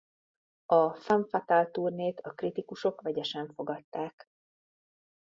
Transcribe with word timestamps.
A 0.65 0.93
Femme 0.93 1.23
Fatale 1.25 1.65
turnét 1.71 2.19
a 2.19 2.31
kritikusok 2.31 3.01
vegyesen 3.01 3.53
fogadták. 3.53 4.25